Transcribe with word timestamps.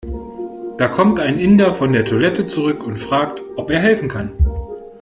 Da 0.79 0.87
kommt 0.87 1.19
ein 1.19 1.37
Inder 1.37 1.75
von 1.75 1.93
der 1.93 2.05
Toilette 2.05 2.47
zurück 2.47 2.83
und 2.83 2.97
fragt, 2.97 3.39
ob 3.55 3.69
er 3.69 3.79
helfen 3.79 4.09
kann. 4.09 4.31